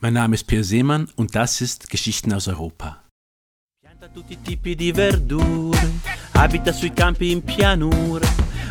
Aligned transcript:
Mein 0.00 0.12
Name 0.12 0.36
ist 0.36 0.46
Pierre 0.46 0.62
Seemann 0.62 1.08
und 1.16 1.34
das 1.34 1.60
ist 1.60 1.90
Geschichten 1.90 2.32
aus 2.32 2.46
Europa. 2.46 3.02
Pianta 3.80 4.06
tutti 4.06 4.36
tipi 4.40 4.76
di 4.76 4.92
verdure, 4.92 5.90
abita 6.34 6.72
sui 6.72 6.92
campi 6.92 7.32
in 7.32 7.42
pianura. 7.42 8.28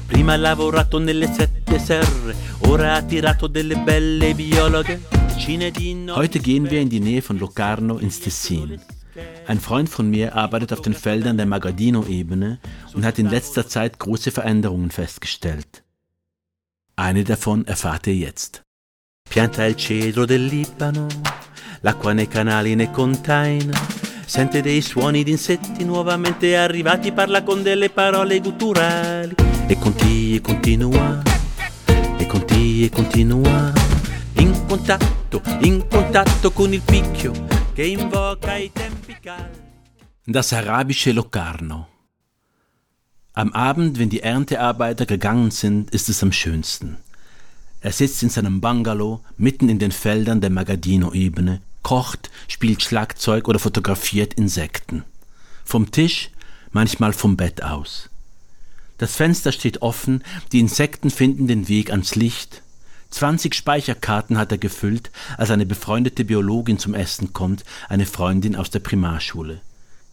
Prima 0.07 0.31
ha 0.31 0.37
lavorato 0.37 0.99
nelle 0.99 1.27
sette 1.27 1.79
serre, 1.79 2.33
ora 2.59 2.95
ha 2.95 3.01
tirato 3.01 3.47
delle 3.47 3.75
belle 3.75 4.33
biologhe. 4.35 5.01
Heute 6.15 6.39
gehen 6.39 6.69
wir 6.69 6.79
in 6.79 6.89
die 6.89 7.01
Nähe 7.01 7.21
von 7.21 7.37
Locarno 7.37 7.97
ins 7.97 8.21
Tessin. 8.21 8.79
Ein 9.47 9.59
Freund 9.59 9.89
von 9.89 10.09
mir 10.09 10.33
arbeitet 10.33 10.71
auf 10.71 10.81
den 10.81 10.93
Feldern 10.93 11.35
der 11.35 11.45
Magadino-Ebene 11.45 12.59
und 12.93 13.05
hat 13.05 13.19
in 13.19 13.29
letzter 13.29 13.67
Zeit 13.67 13.99
große 13.99 14.31
Veränderungen 14.31 14.91
festgestellt. 14.91 15.83
Eine 16.95 17.25
davon 17.25 17.67
erfahrt 17.67 18.07
ihr 18.07 18.15
jetzt. 18.15 18.63
Pianta 19.27 19.65
il 19.65 19.75
cedro 19.75 20.25
del 20.25 20.45
Libano, 20.45 21.07
l'acqua 21.81 22.13
nei 22.13 22.27
canali 22.27 22.71
e 22.71 22.75
nei 22.75 22.91
container. 22.91 23.77
Sente 24.25 24.61
dei 24.61 24.81
suoni 24.81 25.23
di 25.23 25.31
insetti 25.31 25.83
nuovamente 25.83 26.57
arrivati, 26.57 27.11
parla 27.11 27.43
con 27.43 27.61
delle 27.61 27.89
parole 27.89 28.39
gutturali. 28.39 29.35
E 29.67 29.77
continua, 29.77 30.35
e 30.35 30.41
continua, 30.41 31.21
e 32.17 32.25
continua, 32.25 32.85
e 32.85 32.89
continua. 32.89 33.73
In 34.33 34.65
contatto, 34.67 35.41
in 35.61 35.87
contatto 35.87 36.51
con 36.51 36.73
il 36.73 36.81
picchio 36.81 37.31
che 37.73 37.85
invoca 37.85 38.55
i 38.55 38.71
tempi 38.71 39.15
caldi. 39.21 39.59
Das 40.23 40.51
arabische 40.51 41.13
Locarno. 41.13 41.87
Am 43.33 43.51
Abend, 43.53 43.99
wenn 43.99 44.09
die 44.09 44.21
Erntearbeiter 44.21 45.05
gegangen 45.05 45.51
sind, 45.51 45.91
ist 45.91 46.09
es 46.09 46.23
am 46.23 46.31
schönsten. 46.31 46.97
Er 47.79 47.91
sitzt 47.91 48.23
in 48.23 48.29
seinem 48.29 48.59
Bungalow 48.59 49.21
mitten 49.37 49.69
in 49.69 49.79
den 49.79 49.91
Feldern 49.91 50.41
der 50.41 50.49
Magadino-Ebene, 50.49 51.61
kocht, 51.83 52.29
spielt 52.47 52.81
Schlagzeug 52.81 53.47
oder 53.47 53.59
fotografiert 53.59 54.33
Insekten. 54.33 55.03
Vom 55.63 55.91
Tisch, 55.91 56.31
manchmal 56.71 57.13
vom 57.13 57.37
Bett 57.37 57.63
aus. 57.63 58.09
Das 58.97 59.15
Fenster 59.15 59.51
steht 59.51 59.81
offen, 59.83 60.23
die 60.51 60.59
Insekten 60.59 61.11
finden 61.11 61.47
den 61.47 61.67
Weg 61.67 61.91
ans 61.91 62.15
Licht. 62.15 62.63
20 63.11 63.53
Speicherkarten 63.53 64.37
hat 64.37 64.51
er 64.51 64.57
gefüllt, 64.57 65.11
als 65.37 65.51
eine 65.51 65.65
befreundete 65.65 66.25
Biologin 66.25 66.79
zum 66.79 66.93
Essen 66.93 67.31
kommt, 67.31 67.63
eine 67.89 68.05
Freundin 68.05 68.55
aus 68.55 68.71
der 68.71 68.79
Primarschule. 68.79 69.61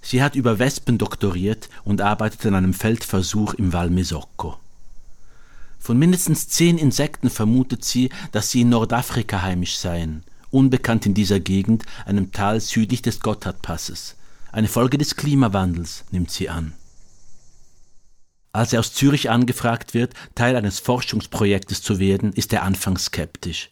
Sie 0.02 0.22
hat 0.22 0.36
über 0.36 0.58
Wespen 0.58 0.98
doktoriert 0.98 1.70
und 1.82 2.02
arbeitet 2.02 2.44
an 2.44 2.54
einem 2.54 2.74
Feldversuch 2.74 3.54
im 3.54 3.72
Val 3.72 3.88
Mesocco. 3.88 4.58
Von 5.84 5.98
mindestens 5.98 6.48
zehn 6.48 6.78
Insekten 6.78 7.28
vermutet 7.28 7.84
sie, 7.84 8.08
dass 8.32 8.50
sie 8.50 8.62
in 8.62 8.70
Nordafrika 8.70 9.42
heimisch 9.42 9.76
seien, 9.76 10.24
unbekannt 10.50 11.04
in 11.04 11.12
dieser 11.12 11.40
Gegend, 11.40 11.84
einem 12.06 12.32
Tal 12.32 12.58
südlich 12.62 13.02
des 13.02 13.20
Gotthardpasses. 13.20 14.16
Eine 14.50 14.68
Folge 14.68 14.96
des 14.96 15.14
Klimawandels, 15.14 16.06
nimmt 16.10 16.30
sie 16.30 16.48
an. 16.48 16.72
Als 18.54 18.72
er 18.72 18.80
aus 18.80 18.94
Zürich 18.94 19.28
angefragt 19.28 19.92
wird, 19.92 20.14
Teil 20.34 20.56
eines 20.56 20.78
Forschungsprojektes 20.78 21.82
zu 21.82 21.98
werden, 21.98 22.32
ist 22.32 22.54
er 22.54 22.62
anfangs 22.62 23.04
skeptisch. 23.04 23.68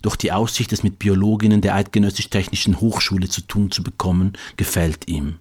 Doch 0.00 0.16
die 0.16 0.32
Aussicht, 0.32 0.72
es 0.72 0.82
mit 0.82 0.98
Biologinnen 0.98 1.60
der 1.60 1.74
Eidgenössisch-Technischen 1.74 2.80
Hochschule 2.80 3.28
zu 3.28 3.42
tun 3.42 3.70
zu 3.70 3.82
bekommen, 3.82 4.32
gefällt 4.56 5.08
ihm. 5.08 5.40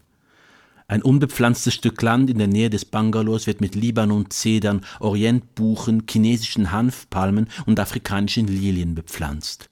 Ein 0.89 1.03
unbepflanztes 1.03 1.75
Stück 1.75 2.01
Land 2.01 2.31
in 2.31 2.39
der 2.39 2.47
Nähe 2.47 2.71
des 2.71 2.83
Bungalows 2.83 3.45
wird 3.45 3.61
mit 3.61 3.75
Libanon-Zedern, 3.75 4.83
Orientbuchen, 4.99 6.05
chinesischen 6.09 6.71
Hanfpalmen 6.71 7.47
und 7.67 7.79
afrikanischen 7.79 8.47
Lilien 8.47 8.95
bepflanzt. 8.95 9.69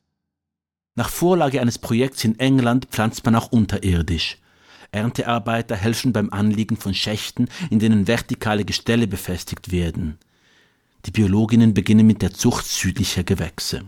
Nach 0.94 1.10
Vorlage 1.10 1.60
eines 1.60 1.80
Projekts 1.80 2.24
in 2.24 2.38
England 2.38 2.90
pflanzt 2.92 3.26
man 3.26 3.34
auch 3.34 3.52
unterirdisch. 3.52 4.38
Erntearbeiter 4.92 5.76
helfen 5.76 6.14
beim 6.14 6.32
Anliegen 6.32 6.78
von 6.78 6.94
Schächten, 6.94 7.48
in 7.72 7.80
denen 7.80 8.08
vertikale 8.08 8.64
Gestelle 8.64 9.08
befestigt 9.08 9.72
werden. 9.72 10.20
Die 11.08 11.12
Biologinnen 11.12 11.74
beginnen 11.74 12.06
mit 12.06 12.22
der 12.22 12.34
Zucht 12.34 12.68
südlicher 12.68 13.24
Gewächse. 13.24 13.86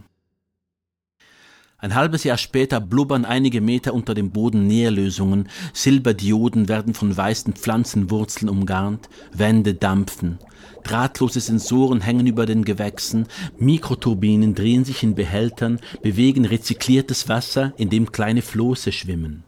Ein 1.81 1.95
halbes 1.95 2.25
Jahr 2.25 2.37
später 2.37 2.81
blubbern 2.81 3.23
einige 3.23 3.61
Meter 3.61 3.93
unter 3.93 4.13
dem 4.13 4.31
Boden 4.31 4.67
Nährlösungen, 4.67 5.47
Silberdioden 5.71 6.67
werden 6.67 6.93
von 6.93 7.15
weißen 7.15 7.53
Pflanzenwurzeln 7.53 8.49
umgarnt, 8.49 9.07
Wände 9.31 9.75
dampfen, 9.75 10.39
drahtlose 10.83 11.39
Sensoren 11.39 12.01
hängen 12.01 12.27
über 12.27 12.45
den 12.45 12.65
Gewächsen, 12.65 13.27
Mikroturbinen 13.59 14.55
drehen 14.55 14.83
sich 14.83 15.03
in 15.03 15.15
Behältern, 15.15 15.79
bewegen 16.01 16.43
rezykliertes 16.43 17.29
Wasser, 17.29 17.71
in 17.77 17.89
dem 17.89 18.11
kleine 18.11 18.41
Flosse 18.41 18.91
schwimmen. 18.91 19.45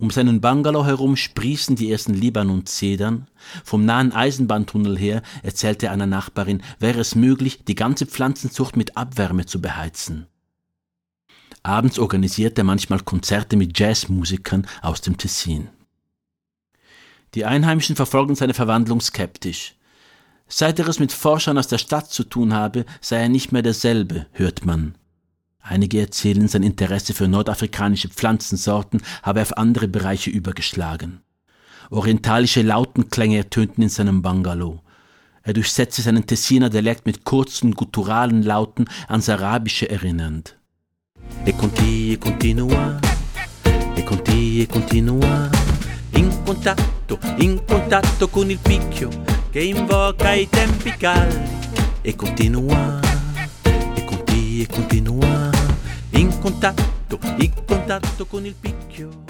Um 0.00 0.10
seinen 0.10 0.40
Bungalow 0.40 0.86
herum 0.86 1.14
sprießen 1.14 1.76
die 1.76 1.90
ersten 1.90 2.14
Libanon-Zedern. 2.14 3.28
Vom 3.64 3.84
nahen 3.84 4.12
Eisenbahntunnel 4.12 4.98
her, 4.98 5.22
erzählte 5.44 5.90
einer 5.92 6.06
Nachbarin, 6.06 6.62
wäre 6.80 6.98
es 6.98 7.14
möglich, 7.14 7.64
die 7.64 7.74
ganze 7.76 8.06
Pflanzenzucht 8.06 8.76
mit 8.76 8.96
Abwärme 8.96 9.46
zu 9.46 9.60
beheizen. 9.60 10.26
Abends 11.62 11.98
organisiert 11.98 12.58
er 12.58 12.64
manchmal 12.64 13.00
Konzerte 13.00 13.56
mit 13.56 13.78
Jazzmusikern 13.78 14.66
aus 14.82 15.00
dem 15.00 15.16
Tessin. 15.16 15.68
Die 17.34 17.44
Einheimischen 17.44 17.96
verfolgen 17.96 18.34
seine 18.34 18.54
Verwandlung 18.54 19.00
skeptisch. 19.00 19.74
Seit 20.46 20.78
er 20.78 20.88
es 20.88 20.98
mit 20.98 21.12
Forschern 21.12 21.58
aus 21.58 21.68
der 21.68 21.78
Stadt 21.78 22.10
zu 22.10 22.24
tun 22.24 22.54
habe, 22.54 22.86
sei 23.00 23.18
er 23.18 23.28
nicht 23.28 23.52
mehr 23.52 23.62
derselbe, 23.62 24.26
hört 24.32 24.64
man. 24.64 24.94
Einige 25.60 26.00
erzählen, 26.00 26.48
sein 26.48 26.62
Interesse 26.62 27.12
für 27.12 27.28
nordafrikanische 27.28 28.08
Pflanzensorten 28.08 29.02
habe 29.22 29.42
auf 29.42 29.58
andere 29.58 29.88
Bereiche 29.88 30.30
übergeschlagen. 30.30 31.20
Orientalische 31.90 32.62
Lautenklänge 32.62 33.36
ertönten 33.36 33.82
in 33.82 33.90
seinem 33.90 34.22
Bungalow. 34.22 34.80
Er 35.42 35.52
durchsetzte 35.52 36.02
seinen 36.02 36.26
Tessiner 36.26 36.70
Dialekt 36.70 37.04
mit 37.06 37.24
kurzen, 37.24 37.74
gutturalen 37.74 38.42
Lauten 38.42 38.86
ans 39.08 39.28
Arabische 39.28 39.88
erinnernd. 39.90 40.57
E 41.48 41.54
continua, 41.54 42.12
e 42.12 42.18
continua, 42.18 43.00
e 43.96 44.04
continua, 44.04 44.62
e 44.62 44.66
continua, 44.66 45.50
in 46.10 46.42
contatto, 46.44 47.18
in 47.38 47.64
contatto 47.64 48.28
con 48.28 48.50
il 48.50 48.58
picchio 48.58 49.08
che 49.48 49.62
invoca 49.62 50.34
i 50.34 50.46
tempi 50.46 50.90
caldi. 50.90 51.48
E 52.02 52.14
continua, 52.14 53.00
e 53.62 54.04
continua, 54.04 54.62
e 54.62 54.66
continua, 54.66 55.50
in 56.10 56.38
contatto, 56.38 57.18
in 57.38 57.52
contatto 57.64 58.26
con 58.26 58.44
il 58.44 58.54
picchio. 58.54 59.24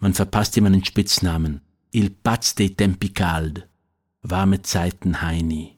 Man 0.00 0.10
verpasst 0.10 0.56
ihm 0.56 0.64
einen 0.64 0.82
Spitznamen. 0.82 1.62
Il 1.90 2.10
Paz 2.10 2.54
dei 2.54 2.74
Tempi 2.74 3.12
Cald. 3.12 3.68
Warme 4.22 4.62
Zeiten 4.64 5.22
Heini. 5.22 5.77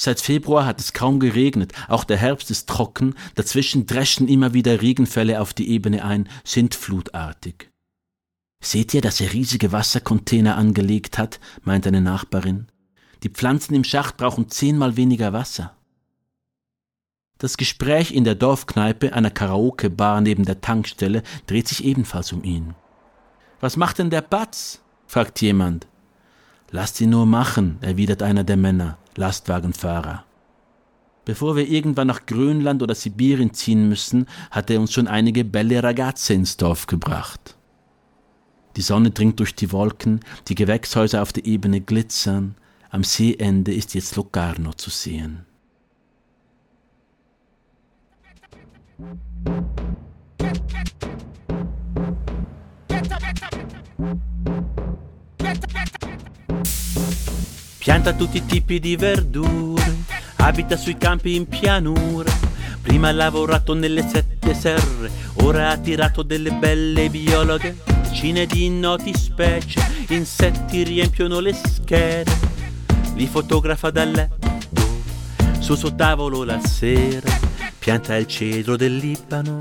Seit 0.00 0.20
Februar 0.20 0.64
hat 0.64 0.78
es 0.78 0.92
kaum 0.92 1.18
geregnet, 1.18 1.72
auch 1.88 2.04
der 2.04 2.18
Herbst 2.18 2.52
ist 2.52 2.68
trocken, 2.68 3.16
dazwischen 3.34 3.84
dreschen 3.84 4.28
immer 4.28 4.54
wieder 4.54 4.80
Regenfälle 4.80 5.40
auf 5.40 5.52
die 5.52 5.70
Ebene 5.70 6.04
ein, 6.04 6.28
sind 6.44 6.76
flutartig. 6.76 7.72
Seht 8.62 8.94
ihr, 8.94 9.00
dass 9.00 9.20
er 9.20 9.32
riesige 9.32 9.72
Wassercontainer 9.72 10.56
angelegt 10.56 11.18
hat, 11.18 11.40
meint 11.62 11.84
eine 11.84 12.00
Nachbarin. 12.00 12.68
Die 13.24 13.28
Pflanzen 13.28 13.74
im 13.74 13.82
Schacht 13.82 14.16
brauchen 14.18 14.48
zehnmal 14.48 14.96
weniger 14.96 15.32
Wasser. 15.32 15.76
Das 17.38 17.56
Gespräch 17.56 18.12
in 18.12 18.22
der 18.22 18.36
Dorfkneipe, 18.36 19.12
einer 19.14 19.32
Karaoke-Bar 19.32 20.20
neben 20.20 20.44
der 20.44 20.60
Tankstelle, 20.60 21.24
dreht 21.48 21.66
sich 21.66 21.84
ebenfalls 21.84 22.32
um 22.32 22.44
ihn. 22.44 22.76
Was 23.58 23.76
macht 23.76 23.98
denn 23.98 24.10
der 24.10 24.22
Batz? 24.22 24.80
fragt 25.08 25.40
jemand. 25.40 25.88
Lasst 26.70 27.00
ihn 27.00 27.10
nur 27.10 27.26
machen, 27.26 27.78
erwidert 27.80 28.22
einer 28.22 28.44
der 28.44 28.56
Männer. 28.56 28.96
Lastwagenfahrer. 29.18 30.24
Bevor 31.24 31.56
wir 31.56 31.68
irgendwann 31.68 32.06
nach 32.06 32.24
Grönland 32.24 32.82
oder 32.82 32.94
Sibirien 32.94 33.52
ziehen 33.52 33.88
müssen, 33.88 34.26
hat 34.50 34.70
er 34.70 34.80
uns 34.80 34.92
schon 34.92 35.08
einige 35.08 35.44
Belle 35.44 35.82
Ragazze 35.82 36.32
ins 36.32 36.56
Dorf 36.56 36.86
gebracht. 36.86 37.56
Die 38.76 38.82
Sonne 38.82 39.10
dringt 39.10 39.38
durch 39.40 39.54
die 39.54 39.72
Wolken, 39.72 40.20
die 40.46 40.54
Gewächshäuser 40.54 41.20
auf 41.20 41.32
der 41.32 41.44
Ebene 41.44 41.80
glitzern, 41.80 42.54
am 42.90 43.04
Seeende 43.04 43.74
ist 43.74 43.94
jetzt 43.94 44.16
Locarno 44.16 44.72
zu 44.72 44.88
sehen. 44.88 45.44
Pianta 57.88 58.12
tutti 58.12 58.36
i 58.36 58.44
tipi 58.44 58.80
di 58.80 58.96
verdure, 58.96 59.96
abita 60.36 60.76
sui 60.76 60.98
campi 60.98 61.34
in 61.34 61.48
pianura. 61.48 62.30
Prima 62.82 63.08
ha 63.08 63.12
lavorato 63.12 63.72
nelle 63.72 64.06
sette 64.06 64.52
serre, 64.52 65.10
ora 65.36 65.70
ha 65.70 65.78
tirato 65.78 66.22
delle 66.22 66.50
belle 66.50 67.08
biologhe. 67.08 67.78
Decine 68.02 68.44
di 68.44 68.68
noti 68.68 69.14
specie, 69.14 69.80
insetti 70.08 70.82
riempiono 70.84 71.40
le 71.40 71.54
schede. 71.54 72.30
Li 73.14 73.26
fotografa 73.26 73.88
dal 73.88 74.10
letto, 74.10 75.00
sul 75.58 75.78
suo 75.78 75.94
tavolo 75.94 76.44
la 76.44 76.60
sera 76.60 77.30
pianta 77.78 78.16
il 78.16 78.26
cedro 78.26 78.76
del 78.76 78.96
Libano, 78.96 79.56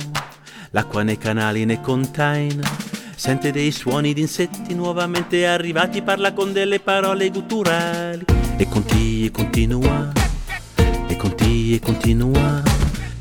l'acqua 0.72 1.02
nei 1.02 1.18
canali 1.18 1.64
nei 1.64 1.80
container, 1.80 2.70
sente 3.18 3.52
dei 3.52 3.72
suoni 3.72 4.14
di 4.14 4.22
insetti 4.22 4.76
nuovamente 4.76 5.48
arrivati, 5.48 6.04
parla 6.04 6.34
con 6.34 6.54
delle 6.54 6.80
parole 6.80 7.30
gutturali. 7.30 8.26
E 8.58 8.68
continua, 8.70 9.26
e 9.26 9.32
continua, 9.32 10.12
e 11.08 11.18
continua, 11.18 11.76
e 11.76 11.80
continua, 11.80 12.64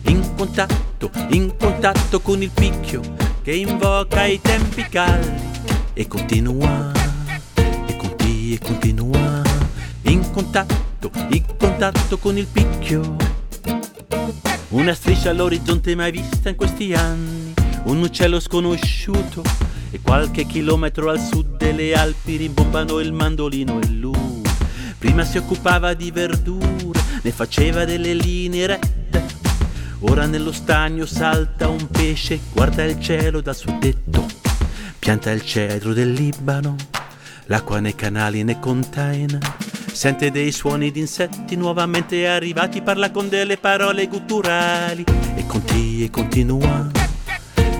in 0.03 0.35
contatto, 0.37 1.11
in 1.31 1.57
contatto 1.57 2.21
con 2.21 2.43
il 2.43 2.51
picchio 2.51 3.01
che 3.43 3.55
invoca 3.55 4.27
i 4.27 4.39
tempi 4.39 4.87
caldi. 4.87 5.55
E 5.95 6.07
continua, 6.07 6.93
e 7.87 7.97
continua, 7.97 8.55
e 8.55 8.59
continua, 8.59 9.43
in 10.03 10.31
contatto, 10.31 11.11
in 11.31 11.43
contatto 11.57 12.19
con 12.19 12.37
il 12.37 12.47
picchio. 12.47 13.17
Una 14.69 14.93
striscia 14.93 15.31
all'orizzonte 15.31 15.95
mai 15.95 16.11
vista 16.11 16.51
in 16.51 16.57
questi 16.57 16.93
anni, 16.93 17.55
un 17.85 18.03
uccello 18.03 18.39
sconosciuto 18.41 19.66
e 19.97 20.01
qualche 20.03 20.45
chilometro 20.45 21.09
al 21.09 21.19
sud 21.19 21.57
delle 21.57 21.95
Alpi 21.95 22.37
rimbombano 22.37 23.01
il 23.01 23.13
mandolino 23.13 23.81
e 23.81 23.89
lui. 23.89 24.43
Prima 24.99 25.25
si 25.25 25.39
occupava 25.39 25.95
di 25.95 26.11
verdure, 26.11 27.01
ne 27.23 27.31
faceva 27.31 27.87
delle 27.87 28.13
linee 28.13 28.67
rette. 28.67 29.25
Ora 30.01 30.27
nello 30.27 30.53
stagno 30.53 31.07
salta 31.07 31.69
un 31.69 31.89
pesce, 31.89 32.41
guarda 32.53 32.85
il 32.85 33.01
cielo 33.01 33.41
dal 33.41 33.57
suo 33.57 33.79
tetto. 33.79 34.27
Pianta 34.99 35.31
il 35.31 35.43
cedro 35.43 35.95
del 35.95 36.13
Libano, 36.13 36.77
l'acqua 37.47 37.81
nei 37.81 37.95
canali 37.95 38.41
e 38.41 38.45
nei 38.45 38.61
container. 38.61 39.39
Sente 39.91 40.31
dei 40.31 40.53
suoni 40.53 40.91
di 40.91 41.01
insetti 41.01 41.57
nuovamente 41.57 42.29
arrivati, 42.29 42.83
parla 42.83 43.11
con 43.11 43.31
delle 43.31 43.57
parole 43.57 44.07
gutturali 44.09 45.05
e 45.37 45.47
continua, 45.47 46.05
e 46.05 46.11
continua, 46.11 46.91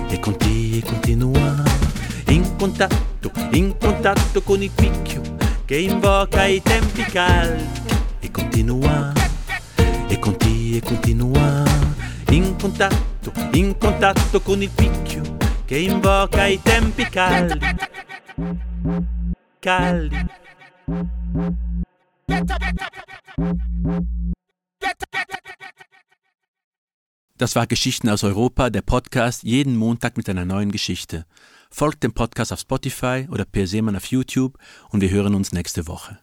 e 0.09 0.19
continua, 0.19 0.77
e 0.77 0.81
continua, 0.83 1.65
in 1.65 1.66
contatto, 2.67 3.31
in 3.51 3.77
contatto 3.77 4.41
con 4.41 4.61
il 4.61 4.69
picchio 4.69 5.21
che 5.63 5.77
invoca 5.77 6.45
i 6.45 6.61
tempi 6.61 7.03
caldi 7.03 7.63
e 8.19 8.29
continua, 8.29 9.13
e 10.07 10.19
continua, 10.19 10.77
e 10.77 10.81
continua, 10.81 11.63
in 12.31 12.57
contatto, 12.59 13.31
in 13.53 13.77
contatto 13.77 14.41
con 14.41 14.61
il 14.61 14.69
picchio 14.69 15.37
che 15.63 15.77
invoca 15.77 16.45
i 16.45 16.61
tempi 16.61 17.05
caldi, 17.05 17.59
caldi. 19.59 20.25
Das 27.37 27.55
war 27.55 27.67
Geschichten 27.67 28.09
aus 28.09 28.23
Europa, 28.23 28.69
der 28.69 28.81
Podcast 28.81 29.43
jeden 29.43 29.77
Montag 29.77 30.17
mit 30.17 30.27
einer 30.27 30.43
neuen 30.43 30.71
Geschichte. 30.71 31.25
Folgt 31.69 32.03
dem 32.03 32.13
Podcast 32.13 32.53
auf 32.53 32.59
Spotify 32.59 33.27
oder 33.31 33.45
Per 33.45 33.67
Seemann 33.67 33.95
auf 33.95 34.05
YouTube 34.05 34.57
und 34.89 35.01
wir 35.01 35.09
hören 35.09 35.35
uns 35.35 35.51
nächste 35.51 35.87
Woche. 35.87 36.19